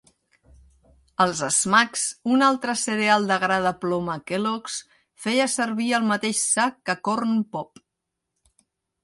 [1.25, 2.05] Els Smacks,
[2.37, 4.79] un altre cereal de gra de ploma Kellogg's,
[5.27, 7.85] feia servir el mateix sac que Corn Pop.